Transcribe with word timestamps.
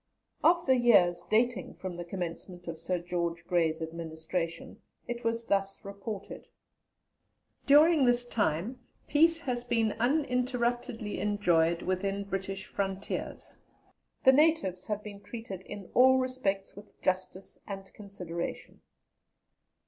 Of 0.43 0.65
the 0.65 0.77
years 0.77 1.23
dating 1.29 1.75
from 1.75 1.95
the 1.95 2.03
commencement 2.03 2.67
of 2.67 2.79
Sir 2.79 2.97
George 2.97 3.45
Grey's 3.45 3.83
administration, 3.83 4.81
it 5.07 5.23
was 5.23 5.45
thus 5.45 5.85
reported: 5.85 6.47
"During 7.67 8.03
this 8.05 8.25
time 8.25 8.79
peace 9.07 9.41
has 9.41 9.63
been 9.63 9.91
uninterruptedly 9.99 11.19
enjoyed 11.19 11.83
within 11.83 12.23
British 12.23 12.65
frontiers. 12.65 13.59
The 14.23 14.33
natives 14.33 14.87
have 14.87 15.03
been 15.03 15.21
treated 15.21 15.61
in 15.67 15.91
all 15.93 16.17
respects 16.17 16.75
with 16.75 16.99
justice 17.03 17.59
and 17.67 17.93
consideration. 17.93 18.81